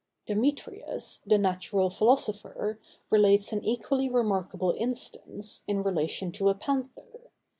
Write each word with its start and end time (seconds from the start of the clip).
Demetrius, 0.25 1.21
the 1.27 1.37
natural 1.37 1.91
philosopher, 1.91 2.79
relates 3.11 3.51
an 3.53 3.63
equally 3.63 4.09
remarkable 4.09 4.73
instance, 4.75 5.61
in 5.67 5.83
relation 5.83 6.31
to 6.31 6.49
a 6.49 6.55
panther. 6.55 7.29